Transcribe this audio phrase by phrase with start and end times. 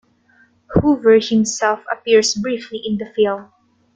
[0.69, 3.51] Hoover himself appears briefly in the film.